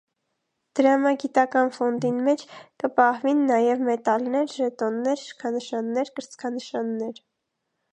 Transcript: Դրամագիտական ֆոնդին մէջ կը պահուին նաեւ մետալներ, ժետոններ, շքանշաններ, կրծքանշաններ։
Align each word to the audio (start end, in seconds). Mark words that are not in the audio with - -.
Դրամագիտական 0.77 1.69
ֆոնդին 1.75 2.17
մէջ 2.29 2.45
կը 2.85 2.91
պահուին 2.97 3.45
նաեւ 3.53 3.87
մետալներ, 3.91 4.53
ժետոններ, 4.57 5.27
շքանշաններ, 5.29 6.17
կրծքանշաններ։ 6.21 7.27